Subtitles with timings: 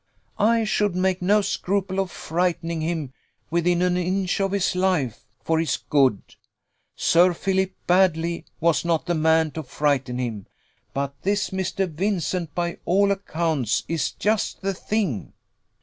[0.39, 3.13] I should make no scruple of frightening him
[3.51, 6.19] within an inch of his life, for his good.
[6.95, 10.47] Sir Philip Baddely was not the man to frighten him;
[10.91, 11.87] but this Mr.
[11.87, 15.33] Vincent, by all accounts, is just the thing."